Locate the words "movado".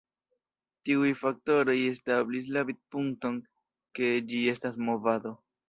4.91-5.39